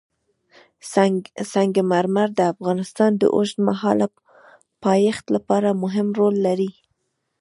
[1.53, 4.07] سنگ مرمر د افغانستان د اوږدمهاله
[4.83, 6.71] پایښت لپاره مهم رول لري.